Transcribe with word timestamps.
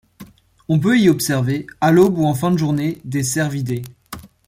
On 0.67 0.79
peut 0.79 0.97
y 0.97 1.09
observer, 1.09 1.67
à 1.79 1.91
l'aube 1.91 2.17
ou 2.17 2.25
en 2.25 2.33
fin 2.33 2.49
de 2.49 2.57
journée, 2.57 2.99
des 3.05 3.21
cervidés. 3.21 3.83